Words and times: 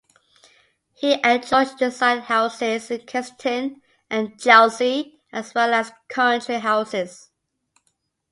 He 0.93 1.21
and 1.21 1.45
George 1.45 1.75
designed 1.75 2.23
houses 2.23 2.89
in 2.89 3.05
Kensington 3.05 3.83
and 4.09 4.39
Chelsea, 4.41 5.21
as 5.31 5.53
well 5.53 5.75
as 5.75 5.91
country 6.09 6.57
houses. 6.57 7.29